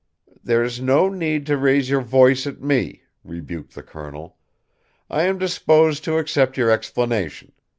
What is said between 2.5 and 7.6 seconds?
me!" rebuked the colonel. "I am disposed to accept your explanation.